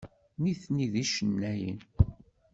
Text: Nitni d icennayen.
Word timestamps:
Nitni 0.41 0.87
d 0.93 0.95
icennayen. 1.03 1.79